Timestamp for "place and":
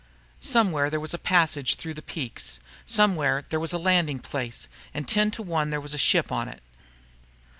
4.17-5.07